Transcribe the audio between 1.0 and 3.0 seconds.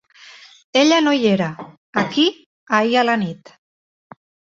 no hi era, aquí, ahir